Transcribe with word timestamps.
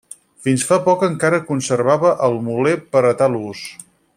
Fins 0.45 0.63
fa 0.69 0.77
poc 0.87 1.03
encara 1.07 1.41
conservava 1.49 2.15
el 2.29 2.41
moler 2.49 2.75
per 2.97 3.07
a 3.11 3.13
tal 3.21 3.41
ús. 3.45 3.63